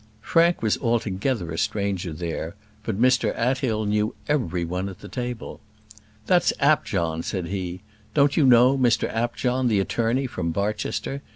Frank 0.23 0.63
was 0.63 0.79
altogether 0.79 1.51
a 1.51 1.59
stranger 1.59 2.11
there, 2.11 2.55
but 2.83 2.99
Mr 2.99 3.35
Athill 3.37 3.85
knew 3.85 4.15
every 4.27 4.65
one 4.65 4.89
at 4.89 4.97
the 4.97 5.07
table. 5.07 5.59
"That's 6.25 6.51
Apjohn," 6.59 7.21
said 7.21 7.45
he: 7.49 7.81
"don't 8.15 8.35
you 8.35 8.47
know, 8.47 8.75
Mr 8.79 9.07
Apjohn, 9.13 9.67
the 9.67 9.79
attorney 9.79 10.25
from 10.25 10.49
Barchester? 10.49 11.21